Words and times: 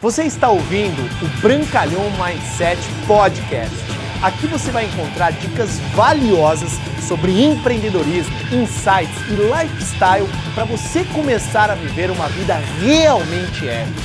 Você 0.00 0.22
está 0.22 0.48
ouvindo 0.48 1.02
o 1.20 1.40
Brancalhão 1.40 2.04
Mindset 2.12 2.80
Podcast. 3.04 3.74
Aqui 4.22 4.46
você 4.46 4.70
vai 4.70 4.84
encontrar 4.84 5.32
dicas 5.32 5.80
valiosas 5.92 6.70
sobre 7.00 7.44
empreendedorismo, 7.44 8.32
insights 8.52 9.20
e 9.28 9.32
lifestyle 9.32 10.28
para 10.54 10.64
você 10.66 11.04
começar 11.06 11.68
a 11.68 11.74
viver 11.74 12.12
uma 12.12 12.28
vida 12.28 12.54
realmente 12.80 13.68
épica. 13.68 14.00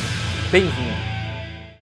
Bem-vindo! 0.52 0.98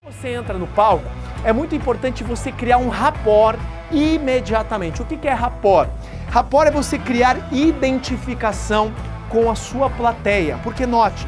Quando 0.02 0.12
você 0.12 0.34
entra 0.34 0.58
no 0.58 0.66
palco, 0.66 1.06
é 1.42 1.50
muito 1.54 1.74
importante 1.74 2.22
você 2.22 2.52
criar 2.52 2.76
um 2.76 2.90
rapport 2.90 3.58
imediatamente. 3.90 5.00
O 5.00 5.06
que 5.06 5.26
é 5.26 5.32
rapport? 5.32 5.88
Rapport 6.28 6.68
é 6.68 6.70
você 6.70 6.98
criar 6.98 7.50
identificação 7.50 8.92
com 9.30 9.50
a 9.50 9.54
sua 9.54 9.88
plateia, 9.88 10.58
porque 10.62 10.84
note, 10.84 11.26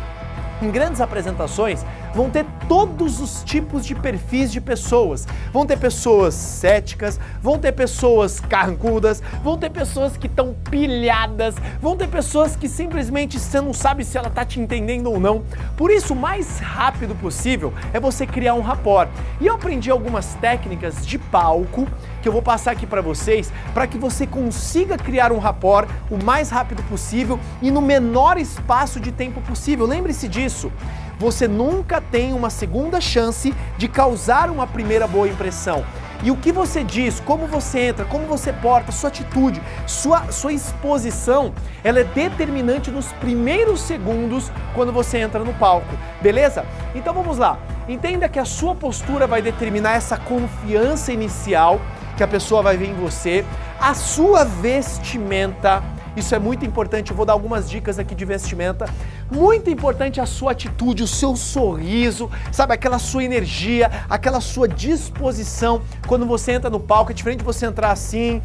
em 0.61 0.71
grandes 0.71 1.01
apresentações, 1.01 1.83
vão 2.15 2.31
ter 2.31 2.47
todos 2.69 3.21
os 3.21 3.43
tipos 3.43 3.85
de 3.85 3.95
perfis 3.95 4.53
de 4.53 4.61
pessoas. 4.61 5.27
Vão 5.53 5.67
ter 5.67 5.79
pessoas 5.79 6.35
céticas, 6.35 7.19
vão 7.43 7.59
ter 7.59 7.73
pessoas 7.73 8.41
carrancudas, 8.41 9.23
vão 9.43 9.59
ter 9.59 9.71
pessoas 9.71 10.17
que 10.17 10.27
estão 10.27 10.55
pilhadas, 10.71 11.55
vão 11.81 11.97
ter 11.97 12.09
pessoas 12.09 12.57
que 12.57 12.69
simplesmente 12.69 13.39
você 13.39 13.61
não 13.61 13.73
sabe 13.73 14.05
se 14.05 14.17
ela 14.17 14.29
está 14.29 14.45
te 14.45 14.61
entendendo 14.61 15.11
ou 15.11 15.19
não. 15.19 15.43
Por 15.77 15.91
isso, 15.91 16.15
o 16.15 16.17
mais 16.17 16.59
rápido 16.61 17.15
possível 17.15 17.73
é 17.93 17.99
você 17.99 18.27
criar 18.27 18.55
um 18.55 18.61
rapport. 18.61 19.09
E 19.41 19.47
eu 19.47 19.55
aprendi 19.55 19.91
algumas 19.91 20.35
técnicas 20.35 21.05
de 21.05 21.19
palco 21.19 21.87
que 22.23 22.29
eu 22.29 22.33
vou 22.33 22.43
passar 22.43 22.71
aqui 22.71 22.87
para 22.87 23.03
vocês 23.03 23.53
para 23.75 23.87
que 23.87 23.99
você 23.99 24.27
consiga 24.27 24.97
criar 24.97 25.31
um 25.31 25.39
rapport 25.39 25.89
o 26.11 26.23
mais 26.23 26.49
rápido 26.49 26.83
possível 26.85 27.39
e 27.61 27.71
no 27.71 27.83
menor 27.83 28.39
espaço 28.39 28.99
de 28.99 29.13
tempo 29.13 29.41
possível. 29.43 29.85
Lembre-se 29.87 30.29
disso 30.29 30.73
você 31.19 31.47
nunca 31.49 32.01
tem 32.01 32.33
uma 32.33 32.51
segunda 32.51 33.01
chance 33.01 33.55
de 33.77 33.89
causar 33.89 34.51
uma 34.51 34.67
primeira 34.67 35.07
boa 35.07 35.29
impressão. 35.29 35.85
E 36.23 36.31
o 36.31 36.37
que 36.37 36.53
você 36.53 36.83
diz, 36.83 37.21
como 37.21 37.47
você 37.47 37.81
entra, 37.81 38.05
como 38.05 38.27
você 38.27 38.53
porta, 38.53 38.91
sua 38.91 39.09
atitude, 39.09 39.61
sua, 39.87 40.33
sua 40.33 40.53
exposição, 40.53 41.53
ela 41.83 42.01
é 42.01 42.05
determinante 42.05 42.91
nos 42.91 43.13
primeiros 43.13 43.81
segundos 43.81 44.51
quando 44.75 44.93
você 44.93 45.19
entra 45.19 45.45
no 45.45 45.53
palco, 45.55 45.95
beleza? 46.23 46.65
Então 46.95 47.13
vamos 47.13 47.37
lá. 47.37 47.59
Entenda 47.87 48.29
que 48.29 48.39
a 48.39 48.45
sua 48.47 48.75
postura 48.75 49.27
vai 49.27 49.43
determinar 49.43 49.97
essa 49.97 50.17
confiança 50.17 51.13
inicial 51.13 51.79
que 52.17 52.23
a 52.23 52.29
pessoa 52.29 52.63
vai 52.63 52.77
ver 52.77 52.89
em 52.89 52.95
você, 52.95 53.45
a 53.81 53.93
sua 53.93 54.45
vestimenta 54.45 55.83
isso 56.17 56.35
é 56.35 56.39
muito 56.39 56.65
importante. 56.65 57.11
Eu 57.11 57.17
vou 57.17 57.27
dar 57.27 57.33
algumas 57.33 57.69
dicas 57.69 57.99
aqui 57.99 58.15
de 58.15 58.25
vestimenta. 58.25 58.87
Muito 59.31 59.71
importante 59.71 60.21
a 60.21 60.27
sua 60.27 60.53
atitude, 60.53 61.03
o 61.03 61.07
seu 61.07 61.37
sorriso, 61.37 62.31
sabe? 62.53 62.75
Aquela 62.75 62.99
sua 62.99 63.25
energia, 63.25 63.91
aquela 64.09 64.41
sua 64.41 64.69
disposição. 64.69 65.83
Quando 66.07 66.27
você 66.27 66.53
entra 66.53 66.71
no 66.71 66.81
palco, 66.81 67.11
é 67.11 67.15
diferente 67.15 67.43
você 67.43 67.67
entrar 67.67 67.91
assim, 67.91 68.41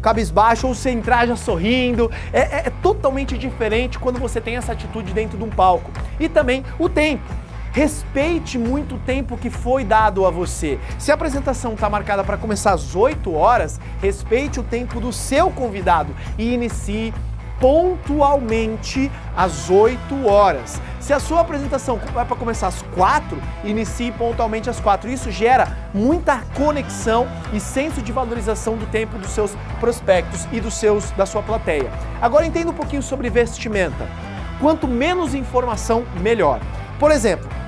cabisbaixo, 0.00 0.66
ou 0.66 0.74
você 0.74 0.90
entrar 0.90 1.26
já 1.26 1.36
sorrindo. 1.36 2.10
É, 2.32 2.40
é, 2.40 2.62
é 2.66 2.72
totalmente 2.82 3.36
diferente 3.36 3.98
quando 3.98 4.18
você 4.18 4.40
tem 4.40 4.56
essa 4.56 4.72
atitude 4.72 5.12
dentro 5.12 5.36
de 5.36 5.44
um 5.44 5.50
palco. 5.50 5.90
E 6.18 6.28
também 6.28 6.64
o 6.78 6.88
tempo. 6.88 7.22
Respeite 7.72 8.58
muito 8.58 8.96
o 8.96 8.98
tempo 8.98 9.36
que 9.36 9.48
foi 9.48 9.84
dado 9.84 10.26
a 10.26 10.30
você. 10.30 10.78
Se 10.98 11.10
a 11.10 11.14
apresentação 11.14 11.74
está 11.74 11.88
marcada 11.88 12.24
para 12.24 12.36
começar 12.36 12.72
às 12.72 12.96
8 12.96 13.32
horas, 13.32 13.80
respeite 14.02 14.58
o 14.58 14.62
tempo 14.62 15.00
do 15.00 15.12
seu 15.12 15.50
convidado 15.50 16.14
e 16.36 16.52
inicie 16.52 17.14
pontualmente 17.60 19.10
às 19.36 19.70
8 19.70 20.26
horas. 20.26 20.80
Se 20.98 21.12
a 21.12 21.20
sua 21.20 21.40
apresentação 21.40 22.00
vai 22.12 22.24
para 22.24 22.36
começar 22.36 22.66
às 22.66 22.82
4, 22.94 23.40
inicie 23.62 24.10
pontualmente 24.12 24.68
às 24.68 24.80
4. 24.80 25.10
Isso 25.10 25.30
gera 25.30 25.90
muita 25.94 26.38
conexão 26.56 27.28
e 27.52 27.60
senso 27.60 28.02
de 28.02 28.10
valorização 28.10 28.76
do 28.76 28.86
tempo 28.86 29.16
dos 29.18 29.30
seus 29.30 29.54
prospectos 29.78 30.48
e 30.50 30.60
dos 30.60 30.74
seus 30.74 31.10
da 31.12 31.26
sua 31.26 31.42
plateia. 31.42 31.90
Agora 32.20 32.46
entenda 32.46 32.70
um 32.70 32.74
pouquinho 32.74 33.02
sobre 33.02 33.30
vestimenta. 33.30 34.08
Quanto 34.58 34.88
menos 34.88 35.34
informação, 35.34 36.04
melhor. 36.20 36.60
Por 36.98 37.10
exemplo, 37.10 37.59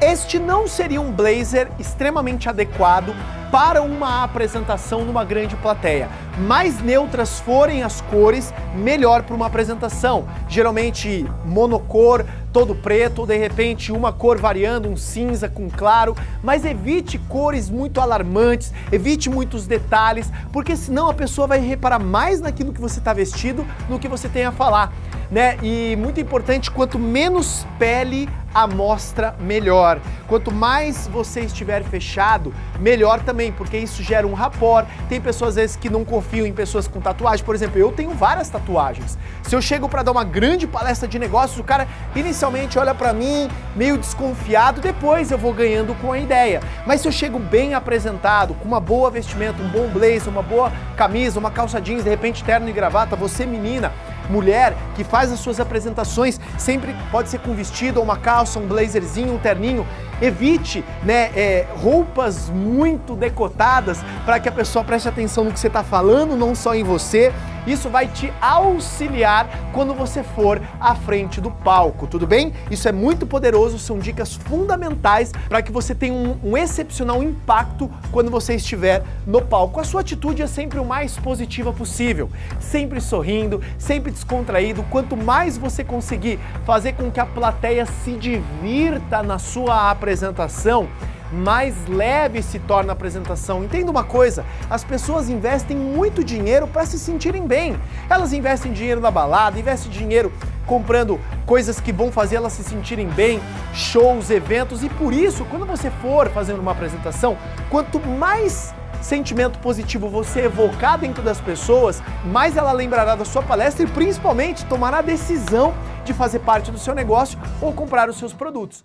este 0.00 0.38
não 0.38 0.68
seria 0.68 1.00
um 1.00 1.10
blazer 1.10 1.68
extremamente 1.78 2.48
adequado 2.48 3.14
para 3.50 3.80
uma 3.80 4.24
apresentação 4.24 5.04
numa 5.04 5.24
grande 5.24 5.56
plateia. 5.56 6.08
Mais 6.38 6.82
neutras 6.82 7.40
forem 7.40 7.82
as 7.82 8.00
cores, 8.02 8.52
melhor 8.74 9.22
para 9.22 9.34
uma 9.34 9.46
apresentação. 9.46 10.26
Geralmente 10.48 11.24
monocor, 11.44 12.24
todo 12.52 12.74
preto, 12.74 13.20
ou 13.20 13.26
de 13.26 13.36
repente 13.36 13.92
uma 13.92 14.12
cor 14.12 14.36
variando, 14.38 14.88
um 14.88 14.96
cinza 14.96 15.48
com 15.48 15.70
claro, 15.70 16.14
mas 16.42 16.64
evite 16.64 17.18
cores 17.18 17.70
muito 17.70 18.00
alarmantes, 18.00 18.72
evite 18.90 19.30
muitos 19.30 19.66
detalhes, 19.66 20.30
porque 20.52 20.76
senão 20.76 21.08
a 21.08 21.14
pessoa 21.14 21.46
vai 21.46 21.60
reparar 21.60 21.98
mais 21.98 22.40
naquilo 22.40 22.72
que 22.72 22.80
você 22.80 22.98
está 22.98 23.12
vestido 23.12 23.66
no 23.88 23.98
que 23.98 24.08
você 24.08 24.28
tem 24.28 24.44
a 24.44 24.52
falar 24.52 24.92
né? 25.30 25.56
E 25.62 25.96
muito 25.96 26.20
importante, 26.20 26.70
quanto 26.70 26.98
menos 26.98 27.66
pele 27.78 28.28
a 28.56 28.66
mostra, 28.66 29.34
melhor. 29.38 30.00
Quanto 30.26 30.50
mais 30.50 31.06
você 31.08 31.40
estiver 31.40 31.84
fechado, 31.84 32.54
melhor 32.80 33.20
também, 33.20 33.52
porque 33.52 33.76
isso 33.76 34.02
gera 34.02 34.26
um 34.26 34.32
rapport. 34.32 34.86
Tem 35.10 35.20
pessoas 35.20 35.50
às 35.50 35.54
vezes 35.56 35.76
que 35.76 35.90
não 35.90 36.06
confiam 36.06 36.46
em 36.46 36.52
pessoas 36.54 36.88
com 36.88 36.98
tatuagem. 36.98 37.44
Por 37.44 37.54
exemplo, 37.54 37.78
eu 37.78 37.92
tenho 37.92 38.10
várias 38.10 38.48
tatuagens. 38.48 39.18
Se 39.42 39.54
eu 39.54 39.60
chego 39.60 39.90
para 39.90 40.02
dar 40.02 40.10
uma 40.10 40.24
grande 40.24 40.66
palestra 40.66 41.06
de 41.06 41.18
negócios, 41.18 41.58
o 41.60 41.64
cara 41.64 41.86
inicialmente 42.14 42.78
olha 42.78 42.94
para 42.94 43.12
mim 43.12 43.48
meio 43.76 43.98
desconfiado, 43.98 44.80
depois 44.80 45.30
eu 45.30 45.36
vou 45.36 45.52
ganhando 45.52 45.94
com 46.00 46.12
a 46.12 46.18
ideia. 46.18 46.62
Mas 46.86 47.02
se 47.02 47.08
eu 47.08 47.12
chego 47.12 47.38
bem 47.38 47.74
apresentado, 47.74 48.54
com 48.54 48.66
uma 48.66 48.80
boa 48.80 49.10
vestimenta, 49.10 49.62
um 49.62 49.68
bom 49.68 49.88
blazer, 49.88 50.28
uma 50.28 50.42
boa 50.42 50.72
camisa, 50.96 51.38
uma 51.38 51.50
calça 51.50 51.78
jeans, 51.78 52.02
de 52.02 52.10
repente 52.10 52.42
terno 52.42 52.68
e 52.70 52.72
gravata, 52.72 53.14
você 53.14 53.44
menina, 53.44 53.92
mulher 54.28 54.74
que 54.94 55.04
faz 55.04 55.32
as 55.32 55.40
suas 55.40 55.60
apresentações, 55.60 56.40
sempre 56.58 56.94
pode 57.10 57.28
ser 57.28 57.40
com 57.40 57.54
vestido 57.54 57.98
ou 57.98 58.04
uma 58.04 58.16
calça, 58.16 58.58
um 58.58 58.66
blazerzinho, 58.66 59.34
um 59.34 59.38
terninho. 59.38 59.86
Evite 60.20 60.84
né, 61.02 61.30
é, 61.34 61.66
roupas 61.82 62.48
muito 62.50 63.14
decotadas 63.14 64.00
para 64.24 64.40
que 64.40 64.48
a 64.48 64.52
pessoa 64.52 64.84
preste 64.84 65.08
atenção 65.08 65.44
no 65.44 65.52
que 65.52 65.60
você 65.60 65.66
está 65.66 65.82
falando, 65.82 66.36
não 66.36 66.54
só 66.54 66.74
em 66.74 66.82
você. 66.82 67.32
Isso 67.66 67.90
vai 67.90 68.06
te 68.06 68.32
auxiliar 68.40 69.48
quando 69.72 69.92
você 69.92 70.22
for 70.22 70.62
à 70.80 70.94
frente 70.94 71.40
do 71.40 71.50
palco, 71.50 72.06
tudo 72.06 72.24
bem? 72.24 72.52
Isso 72.70 72.88
é 72.88 72.92
muito 72.92 73.26
poderoso, 73.26 73.76
são 73.76 73.98
dicas 73.98 74.34
fundamentais 74.34 75.32
para 75.48 75.60
que 75.60 75.72
você 75.72 75.92
tenha 75.92 76.14
um, 76.14 76.38
um, 76.44 76.56
excepcional 76.56 77.22
impacto 77.24 77.90
quando 78.12 78.30
você 78.30 78.54
estiver 78.54 79.02
no 79.26 79.42
palco. 79.42 79.80
A 79.80 79.84
sua 79.84 80.02
atitude 80.02 80.42
é 80.42 80.46
sempre 80.46 80.78
o 80.78 80.84
mais 80.84 81.18
positiva 81.18 81.72
possível, 81.72 82.30
sempre 82.60 83.00
sorrindo, 83.00 83.60
sempre 83.78 84.12
descontraído. 84.12 84.84
Quanto 84.84 85.16
mais 85.16 85.58
você 85.58 85.82
conseguir 85.82 86.38
fazer 86.64 86.92
com 86.92 87.10
que 87.10 87.18
a 87.18 87.26
plateia 87.26 87.84
se 87.84 88.12
divirta 88.12 89.24
na 89.24 89.40
sua 89.40 89.90
apresentação, 90.06 90.88
mais 91.32 91.74
leve 91.88 92.40
se 92.40 92.60
torna 92.60 92.92
a 92.92 92.94
apresentação. 92.94 93.64
Entenda 93.64 93.90
uma 93.90 94.04
coisa: 94.04 94.44
as 94.70 94.84
pessoas 94.84 95.28
investem 95.28 95.76
muito 95.76 96.22
dinheiro 96.22 96.68
para 96.68 96.86
se 96.86 96.96
sentirem 96.96 97.44
bem. 97.44 97.76
Elas 98.08 98.32
investem 98.32 98.72
dinheiro 98.72 99.00
na 99.00 99.10
balada, 99.10 99.58
investem 99.58 99.90
dinheiro 99.90 100.32
comprando 100.64 101.20
coisas 101.44 101.80
que 101.80 101.92
vão 101.92 102.12
fazer 102.12 102.36
elas 102.36 102.52
se 102.52 102.62
sentirem 102.62 103.08
bem, 103.08 103.40
shows, 103.74 104.30
eventos, 104.30 104.84
e 104.84 104.88
por 104.88 105.12
isso, 105.12 105.44
quando 105.46 105.66
você 105.66 105.90
for 105.90 106.28
fazendo 106.28 106.60
uma 106.60 106.72
apresentação, 106.72 107.36
quanto 107.68 107.98
mais 108.00 108.72
sentimento 109.02 109.58
positivo 109.58 110.08
você 110.08 110.42
evocar 110.42 110.98
dentro 110.98 111.22
das 111.22 111.40
pessoas, 111.40 112.02
mais 112.24 112.56
ela 112.56 112.72
lembrará 112.72 113.14
da 113.14 113.24
sua 113.24 113.42
palestra 113.42 113.84
e 113.84 113.86
principalmente 113.88 114.64
tomará 114.66 114.98
a 114.98 115.02
decisão 115.02 115.74
de 116.04 116.12
fazer 116.12 116.40
parte 116.40 116.70
do 116.70 116.78
seu 116.78 116.94
negócio 116.94 117.38
ou 117.60 117.72
comprar 117.72 118.08
os 118.08 118.16
seus 118.16 118.32
produtos. 118.32 118.84